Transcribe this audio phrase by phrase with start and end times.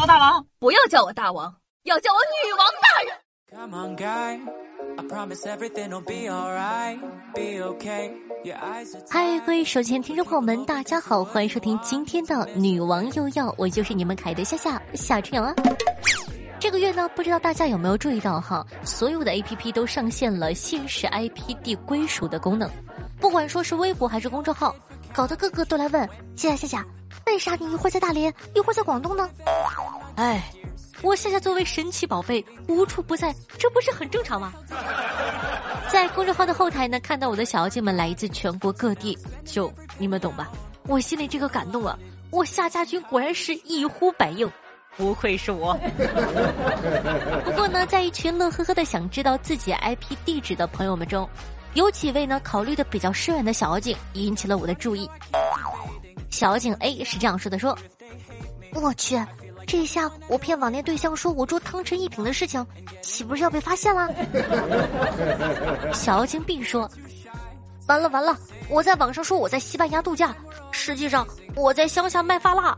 [0.00, 3.14] 我大王，不要叫我大王，要叫我女王大人。
[3.52, 4.40] Come on, guy.
[4.96, 6.98] I promise everything will be alright,
[7.34, 8.10] be okay.
[9.10, 15.54] 嗨，各位手机前听众朋友们，大家好，欢迎收听今天的女王又要，我就是你们凯的夏夏夏春阳啊。
[16.58, 22.70] 这个月呢，不知道大家有没有注意到哈，所有的 A P P 都上线了限时 I P 地归属的功能，
[23.20, 24.74] 不管说是微博还是公众号，
[25.12, 26.86] 搞得个个都来问夏夏夏夏，
[27.30, 29.30] 为啥你一会儿在大连，一会儿在广东呢？
[30.16, 30.42] 哎。
[31.02, 34.52] 我夏夏作为神奇宝贝无处不在，这不是很正常吗？
[35.90, 40.50] 在公众号的后台呢，看到我的小妖精们来自全国各地，就你们懂吧？
[40.86, 41.98] 我心里这个感动啊！
[42.30, 44.46] 我夏家军果然是一呼百应，
[44.98, 45.74] 不愧是我。
[47.46, 51.26] 不过呢，在一群乐呵呵的想知道自己 IP 地址的朋友们中，
[51.72, 55.08] 有几位呢考虑的比较深远的小妖精引起了我的注意。
[56.30, 57.76] 小妖精 A 是这样说的：说，
[58.74, 59.20] 我去。
[59.66, 62.66] 这下我骗网恋对象说我住汤臣一品的事情，
[63.02, 64.08] 岂不是要被发现了？
[65.94, 66.90] 小妖精 B 说
[67.86, 68.36] ：“完了完了，
[68.68, 70.34] 我在网上说我在西班牙度假，
[70.72, 72.76] 实际上我在乡下卖发蜡。”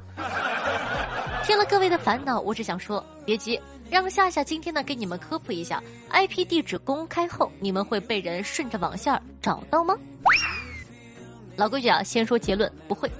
[1.47, 9.97] 听了各位的烦恼，我只想说别急，让夏夏今天呢给你们科普一下：IP 地址公开后，你们会被人顺着网线找到吗？
[11.57, 13.11] 老规矩啊，先说结论，不会。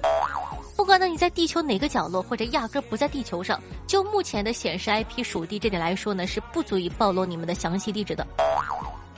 [0.83, 8.27] 不管呢你在地球哪个角落，或者压根不在地球上，就目前的显示 IP 属地这点来说呢，是不足以暴露你们的详细地址的。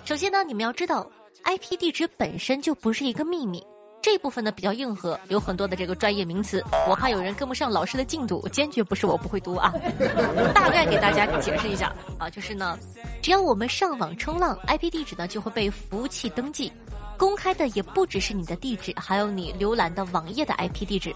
[0.03, 1.09] 首先呢，你们要知道
[1.43, 3.65] ，IP 地址本身就不是一个秘密，
[3.99, 9.73] 这部分呢比较硬核，有很多的这个专业名词，我怕有人跟不上老师的进度，坚决不是我不会读啊。
[10.53, 12.77] 大概给大家解释一下啊，就是呢，
[13.23, 16.71] 只要我们上网冲浪，IP 地址呢就会被服务器登记。
[17.17, 21.15] 公开的也不只是你的地址，还有你浏览的网页的 IP 地址。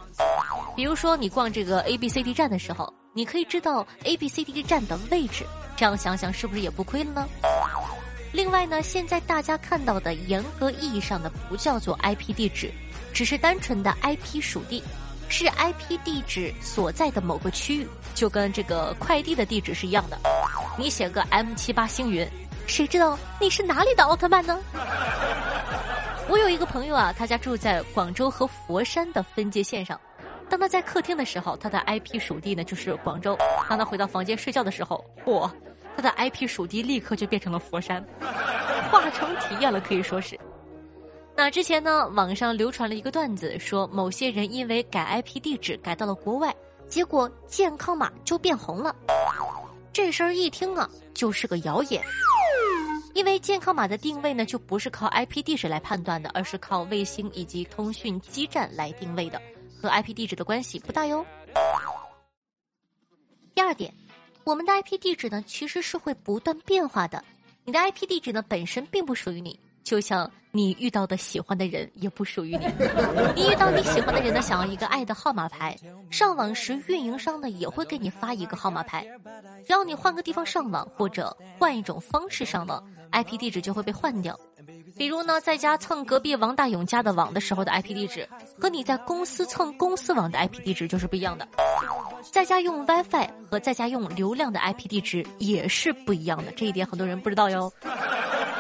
[0.76, 5.46] 比如说，你逛这个 A B C D 站的时候，你可以知道 A B C D 站的位置。
[5.76, 7.28] 这样想想，是不是也不亏了呢？
[8.32, 12.72] 另外呢，现在大家看到的严格意义上的不叫做 IP 地址，
[13.14, 14.84] 只是单纯的 IP 属地，
[15.28, 20.18] 是 IP 地址所在的某个区域，就跟这个快递的地址是一样的。
[20.78, 22.26] 你写个 M 七八星云，
[22.68, 24.60] 谁知道你是哪里的奥特曼呢？
[26.30, 30.00] 我有一个朋友啊，他家住在广州和佛山的分界线上。
[30.48, 33.36] 当他在客厅的时候，他的 IP 属地呢就是广州；
[33.68, 35.50] 当他回到房间睡觉的时候，嚯，
[35.96, 38.06] 他的 IP 属地立刻就变成了佛山，
[38.92, 40.40] 化成体验了，可以说是。
[41.36, 46.56] 那之前呢，网上流传了一个段子，说某些人因为改 IP 地址改到了国外，
[46.88, 48.96] 结果健康码就变红了。
[49.92, 52.04] 这事儿一听啊，就是个谣言。
[53.14, 59.42] 因为健康码的定位呢，就不是靠 IP 地址来判断的，而是靠卫星以及通讯基站来定位的，
[59.82, 61.26] 和 IP 地址的关系不大哟。
[63.54, 63.94] 第二点，
[64.44, 67.24] 我们的 IP 地址呢，其实是会不断变化的，
[67.66, 69.60] 你的 IP 地址呢，本身并不属于你。
[69.84, 72.66] 就像你遇到的喜欢的人也不属于你，
[73.36, 75.76] 你遇到你喜欢的人呢，想要一个爱的号码牌，
[76.10, 79.06] 上网时运营商呢也会给你发一个号码牌，
[79.66, 84.38] 只要你换个地方上网或者换一种方式上网，IP 地址就会被换掉。
[84.98, 88.28] 比如呢，在家蹭隔壁王大勇家的网的时候的 IP 地址，
[88.60, 91.48] 和你在公司蹭公司网的 IP 地址就是不一样的。
[92.32, 97.72] 在家用 WiFi 和在家用流量的 IP 地址也是不一样的，这一点很多人不知道哟。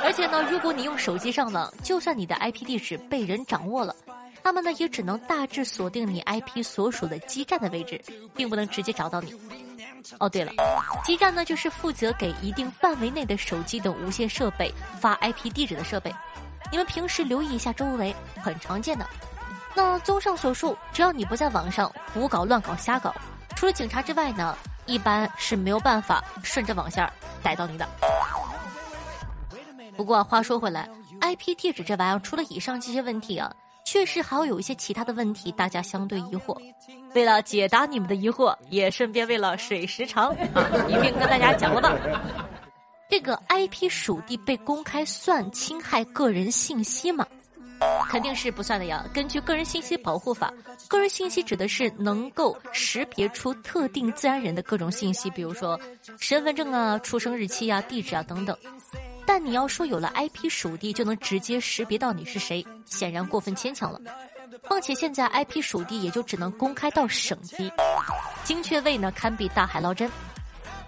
[0.03, 3.95] 而且呢，如果你用手机上网，就算你的 IP 地址被人掌握了，
[4.43, 8.01] 他们呢也只能大致锁定你 IP 所属的基站的位置，
[8.35, 9.33] 并不能直接找到你。
[10.17, 10.51] 哦，对了，
[11.03, 16.13] 基站呢就是负责给一定范围内的手机等无线设备发 IP 地址的设备。
[16.71, 19.05] 你们平时留意一下周围，很常见的。
[19.75, 23.13] 那综上所述，只要你不在网上胡搞、乱搞、瞎搞，
[23.55, 27.07] 除了警察之外呢，一般是没有办法顺着网线
[27.43, 27.87] 逮到你的。
[29.99, 30.89] 不过话说回来
[31.19, 36.57] ，IP 地址这玩意儿，除了以上这些问题啊，确实还有一些其他的问题，大家相对疑惑。
[37.13, 40.33] 为了解答你们的疑惑，也顺便为了水时长，
[40.87, 41.93] 一并跟大家讲了吧。
[43.09, 47.27] 这个 IP 属地被公开算侵害个人信息吗？
[48.09, 49.05] 肯定是不算的呀。
[49.13, 50.53] 根据《个人信息保护法》，
[50.87, 55.79] 个人信息指的是能够识别出特定自然人的各种信息，比如说
[56.19, 58.57] 身份证啊、出生日期啊、地址啊等等。
[59.29, 64.01] 但你要说有了 IP 属地就能直接识别到你是谁，显然过分牵强了。
[64.67, 67.71] 况且现在 IP 属地也就只能公开到省级，
[68.43, 70.09] 精确位呢堪比大海捞针。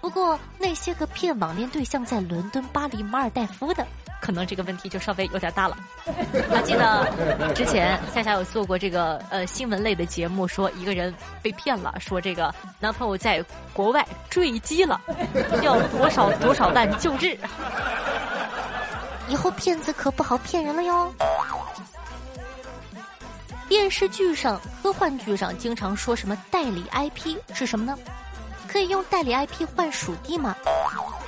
[0.00, 3.86] 不过那些个骗网恋对象在伦敦、巴黎、马尔代夫的，
[4.20, 5.76] 可能这个问题就稍微有点大了。
[6.50, 13.40] 还记得之前夏夏有做过这个呃新闻类的节目，说一个人被骗了，说这个男朋友在
[13.72, 15.00] 国外坠机了，
[15.62, 17.38] 要多少多少万救治。
[19.32, 21.10] 以后骗子可不好骗人了哟。
[23.66, 27.98] 电视剧上、科幻剧上经常说什么代理 IP 是什么呢？
[28.68, 30.54] 可以用代理 IP 换属地吗？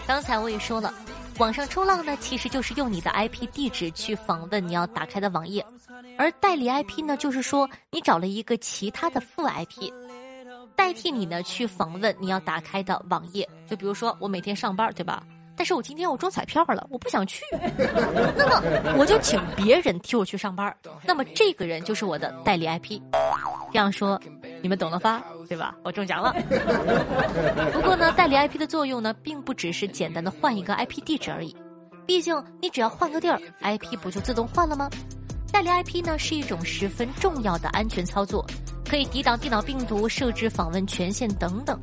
[0.07, 0.93] 刚才我也说了，
[1.39, 5.65] 网上冲浪呢，其实就是用你的 IP 地址去访问你要打开的网页，
[6.19, 9.91] 而代理 IP 呢，就是说你找了一个其他的副 IP，
[10.77, 13.49] 代替你呢去访问你要打开的网页。
[13.67, 15.23] 就比如说我每天上班，对吧？
[15.57, 17.43] 但是我今天我中彩票了，我不想去，
[18.37, 20.75] 那么我就请别人替我去上班。
[21.05, 23.01] 那么这个人就是我的代理 IP。
[23.73, 24.21] 这样说，
[24.63, 25.23] 你们懂了吧？
[25.49, 25.75] 对吧？
[25.83, 26.35] 我中奖了。
[27.73, 31.55] 不过呢，代理 IP 的作用呢，并不只是简单的换一个 IP 地址而已。
[32.07, 34.91] 毕竟你只要换个地儿，IP 不就自动换了吗？
[35.53, 38.45] 代理 IP 呢，是一种十分重要的安全操作，
[38.89, 41.81] 可以抵挡电脑病毒、设置访问权限等等。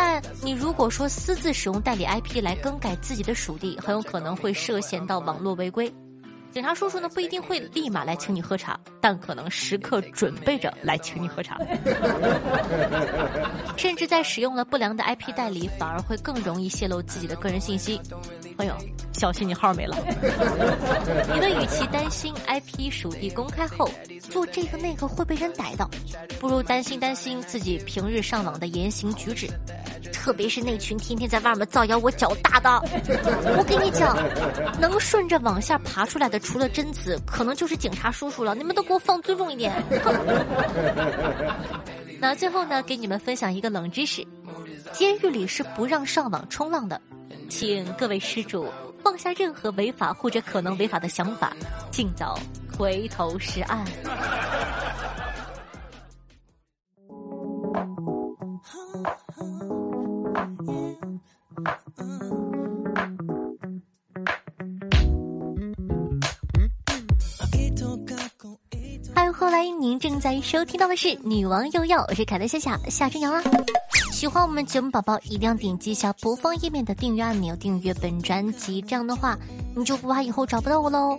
[0.00, 5.92] 但你如果说私自使用代理 IP 来更改自己的属地，很有可能会涉嫌到网络违规。
[6.52, 11.58] 警察叔叔呢不一定会立马来请你喝茶，但可能时刻准备着来请你喝茶。
[13.76, 18.00] 甚至在使用了不良的 IP 代理，反而会更容易泄露自己的个人信息。
[18.56, 18.76] 朋友，
[19.18, 19.96] 小心你号没了。
[21.34, 23.90] 你的与其担心 IP 属地公开后
[24.30, 25.90] 做这个那个会被人逮到，
[26.38, 29.48] 不如担心担心自己平日上网的言行举止。
[30.12, 32.70] 特别是那群天天在外面造谣我脚大的，
[33.56, 34.16] 我跟你讲，
[34.78, 38.54] 能顺着网下爬出来的，除了贞子，可能就是警察叔叔了。
[38.54, 39.72] 你们都给我放尊重一点。
[42.20, 44.26] 那最后呢，给你们分享一个冷知识：
[44.92, 47.00] 监狱里是不让上网冲浪的，
[47.48, 48.66] 请各位施主
[49.02, 51.52] 放下任何违法或者可能违法的想法，
[51.90, 52.38] 尽早
[52.76, 53.84] 回头是岸。
[69.30, 73.40] 后来您正在收听到的是《女王又要》，我是凯德夏夏夏春瑶啊。
[74.18, 79.38] 喜欢我们节目宝宝一定要点击一下播放页面的订阅按钮，订阅本专辑，这样的话
[79.76, 81.16] 你就不怕以后找不到我喽。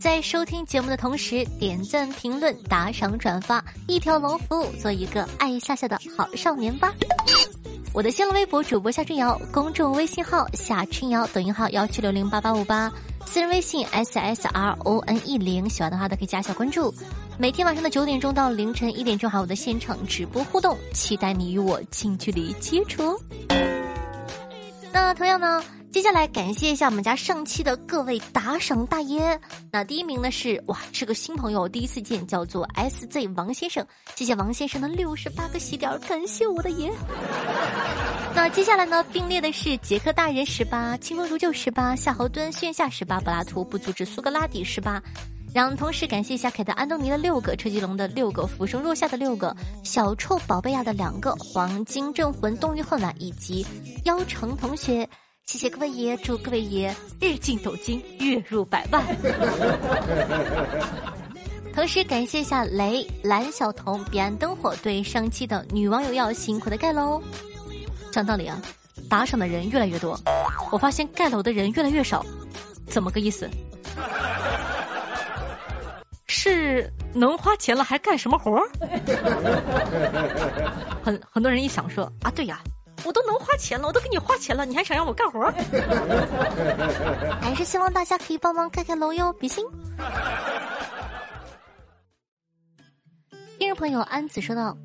[0.00, 6.94] 在收听节目的同时，点赞、评论、打赏、转发，一条龙服务，做一个爱夏夏的好少年吧。
[7.92, 12.92] 我的新浪微博主播夏春瑶，公众微信号夏春瑶，抖音号幺七六零八八五八。
[13.26, 16.94] 私人微信 s s r o n e 零，喜欢的话都可以加一下关注。
[17.36, 23.20] 每天晚上的九点钟到凌晨一点钟，还有我的现场直播互动，期待你与我近距离接触。
[24.90, 25.62] 那同样呢？
[25.96, 29.40] 接下来感谢一下我们家上期的各位打赏大爷。
[29.72, 33.84] 那第一名呢是哇，是个新朋友，第一次见，叫做 S Z 王先生。
[34.14, 36.92] 谢谢王先生的六十八个喜点，感谢我的爷。
[38.34, 45.02] 那接下来呢并列的是杰克大人十八，清风如旧十八，夏侯惇炫下十八，柏拉图不阻止苏格拉底十八。
[45.54, 53.66] 让同时感谢一下凯特安东尼的六个，车继龙的六个，浮生若夏的六个，小臭宝贝亚的两个，黄金镇魂冬日恨晚以及
[54.04, 55.08] 妖城同学。
[55.46, 59.00] 谢谢各位爷，祝各位爷日进斗金，月入百万。
[61.72, 67.22] 同时感谢一下雷蓝小童彼岸灯火对上期的女网友要辛苦的盖楼。
[68.10, 68.60] 讲道理啊，
[69.08, 70.18] 打赏的人越来越多，
[70.72, 72.26] 我发现盖楼的人越来越少，
[72.88, 73.48] 怎么个意思？
[76.26, 78.60] 是能花钱了还干什么活？
[81.04, 82.60] 很很多人一想说啊，对呀。
[83.06, 85.40] 我都能花钱了，我都给你花钱了，你还想让我干活？
[87.40, 89.64] 还是希望大家可以帮忙盖盖楼哟，比心。
[93.58, 94.76] 听众朋友安子说道：“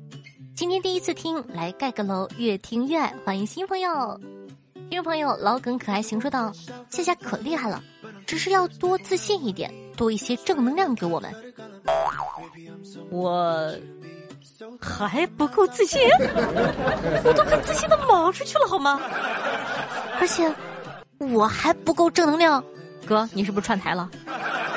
[0.54, 4.18] 今天第一次听，来盖个楼，越听越爱，欢迎新朋友。”
[4.88, 6.52] 听众朋友老耿可爱行说道
[6.90, 7.82] ：“夏夏可厉害了，
[8.24, 11.34] 只是要多自信一点，多一些正能量给我们。”
[13.10, 13.74] 我。
[14.80, 16.00] 还不够自信，
[17.24, 19.00] 我都快自信的毛出去了，好吗？
[20.20, 20.52] 而且
[21.18, 22.62] 我还不够正能量，
[23.06, 24.08] 哥，你是不是串台了？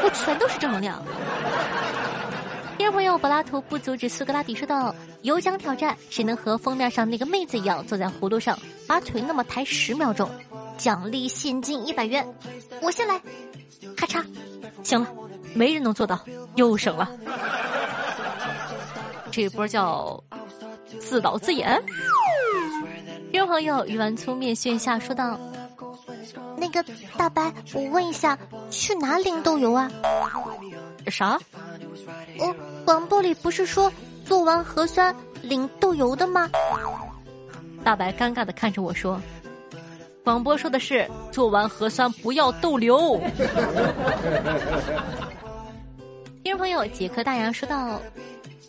[0.03, 1.01] 我全都是正能量。
[2.77, 4.93] 第二朋友柏拉图不阻止苏格拉底说道
[5.24, 8.57] ：“有奖挑战，谁能和封面上那个妹子一样坐在葫芦上，
[8.88, 10.29] 把腿那么抬十秒钟？
[10.77, 12.27] 奖励现金一百元。
[12.81, 13.19] 我先来，
[13.95, 14.24] 咔嚓，
[14.84, 15.07] 行了，
[15.53, 16.19] 没人能做到，
[16.55, 17.10] 又省了。”
[19.36, 20.24] 这一波叫
[20.98, 21.77] 自导自演。
[23.32, 25.38] 听众朋友鱼丸粗面线下说道
[26.56, 26.82] ：“那个
[27.18, 28.39] 大白，我问一下，
[28.70, 29.92] 去哪领豆油啊？
[31.08, 31.38] 啥？
[32.39, 33.92] 哦，广播里不是说
[34.24, 36.50] 做完核酸领豆油的吗？
[37.84, 39.20] 大白尴尬的看着我说
[40.24, 43.20] ：“广播说的是做完核酸不要逗留。”
[46.42, 48.00] 听众朋友，杰克大洋说道：“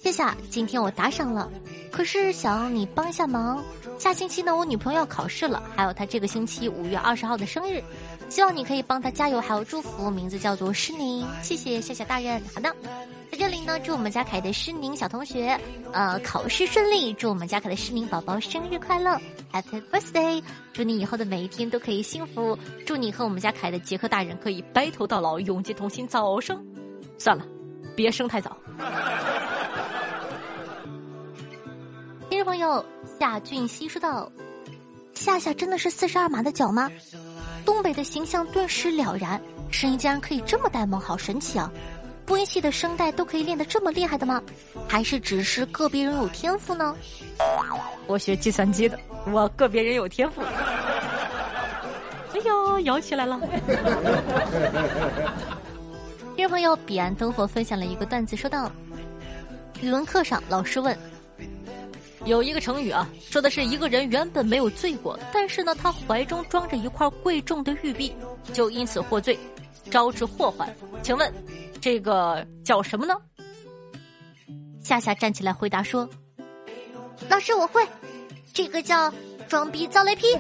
[0.07, 1.51] 谢谢，今天我打赏了，
[1.91, 3.61] 可是想让你帮一下忙。
[3.99, 7.83] 下星期呢，我女朋友要考试了，还有她这个星期五月二十号的生日，
[8.29, 10.09] 希望你可以帮她加油，还有祝福。
[10.09, 12.41] 名字叫做诗宁，谢谢谢谢大人。
[12.55, 12.73] 好的，
[13.33, 15.59] 在这里呢，祝我们家凯的诗宁小同学，
[15.93, 19.21] 呃，考试顺利，祝我们家凯的诗宁宝宝生日快乐
[19.53, 20.41] ，Happy Birthday！
[20.73, 26.65] 祝你以后的每一天都可以幸福，祝你和我们家凯的杰克大人可以白头到老，永结同心，早生。
[27.19, 27.45] 算了。”
[27.97, 28.55] 别生太早。
[32.47, 32.83] 朋友
[33.19, 34.31] 夏俊熙说道
[35.15, 36.89] ：“夏夏真的是四十二码的脚吗？
[37.65, 41.69] 东北的形象顿时了然，声音竟然可以这么呆萌，好神奇啊！
[42.25, 44.41] 播音系的声带都可以练得这么厉害的吗？
[44.87, 46.97] 还是只是个别人有天赋呢？
[48.07, 48.97] 我学计算机的，
[49.33, 50.41] 我个别人有天赋。
[50.41, 53.41] 哎呦，摇起来了！
[56.37, 58.71] 听众朋友，彼岸灯火分享了一个段子，说道：
[59.81, 60.97] 语文课上，老师问，
[62.27, 68.13] 有一个成语啊，说的是一个人原本没有罪过，但是呢，他怀中装着一块贵重的玉璧，
[68.53, 69.39] 就因此获罪，
[69.91, 70.69] 招致祸患。
[71.03, 71.33] 请问，
[71.81, 73.15] 这个叫什么呢？
[74.83, 76.09] 夏夏站起来回答说
[77.31, 77.87] ：“老师，我会，
[78.53, 79.13] 这个叫
[79.49, 80.27] 装逼遭雷劈。”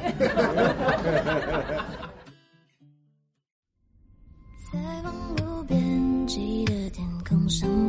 [7.48, 7.85] 上面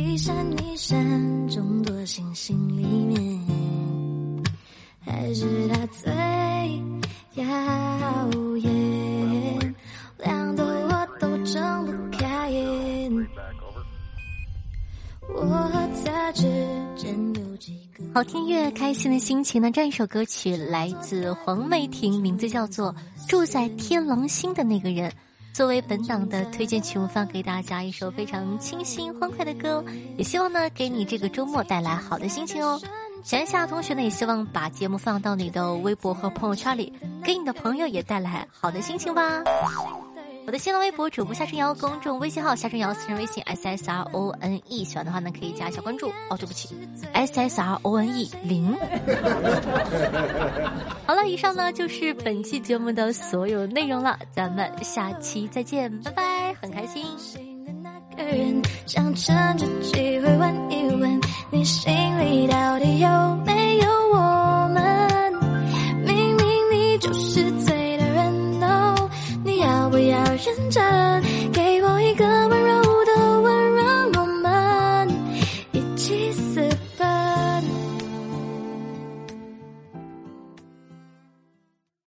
[0.00, 4.42] 一闪一闪众多星星里面，
[5.04, 6.10] 还是它最
[7.34, 7.44] 耀
[8.56, 9.74] 眼，
[10.18, 13.28] 亮得我都睁不开眼。
[15.28, 16.42] 我和他之
[16.96, 19.70] 间有几个好听乐，开心的心情呢？
[19.70, 22.94] 这一首歌曲来自黄梅婷，名字叫做
[23.28, 25.10] 《住在天狼星的那个人》。
[25.52, 29.84] 作为本档的推荐曲目，放给大家一首非常清新欢快的歌，
[30.16, 32.80] 也希望呢给你这个周末带来好的心情哦。
[33.22, 36.92] 想一下同学呢也希望把节目放到你的微博和朋友圈里，
[37.22, 39.42] 给你的朋友也带来好的心情吧。
[40.46, 46.08] 我的新浪微博主播夏春瑶，公众微信号夏春瑶，私人微信 s s r o n e，喜欢的话呢可以加一下关注。
[46.28, 46.68] 哦，对不起
[47.12, 48.74] ，s s r o n e 零。
[51.06, 57.04] 好了，以上呢就是本期节目的所有内容了，咱们下期再见，拜拜，很开心。
[58.86, 60.28] 想趁着机会